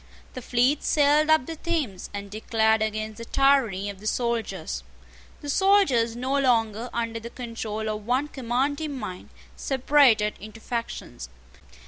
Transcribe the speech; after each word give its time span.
The 0.33 0.41
fleet 0.41 0.81
sailed 0.81 1.29
up 1.29 1.45
the 1.45 1.55
Thames, 1.55 2.09
and 2.11 2.31
declared 2.31 2.81
against 2.81 3.19
the 3.19 3.23
tyranny 3.25 3.87
of 3.87 3.99
the 3.99 4.07
soldiers. 4.07 4.83
The 5.41 5.47
soldiers, 5.49 6.15
no 6.15 6.39
longer 6.39 6.89
under 6.91 7.19
the 7.19 7.29
control 7.29 7.87
of 7.87 8.07
one 8.07 8.27
commanding 8.27 8.97
mind, 8.97 9.29
separated 9.55 10.33
into 10.39 10.59
factions. 10.59 11.29